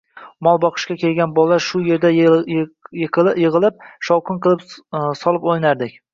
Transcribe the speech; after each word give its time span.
Mol 0.45 0.55
boqishga 0.61 0.95
kelgan 1.01 1.35
bolalar 1.35 1.61
shu 1.65 1.81
yerda 1.89 2.11
yig‘ilib 2.15 3.87
shovqin 4.09 4.43
qilib 4.49 4.67
solib 5.23 5.49
o‘ynardik. 5.55 5.97